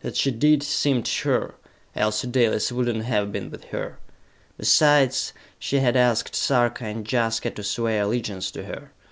[0.00, 1.54] That she did seemed sure,
[1.94, 4.00] else Dalis would not have been with her.
[4.58, 8.90] Besides, she had asked Sarka and Jaska to swear allegiance to her.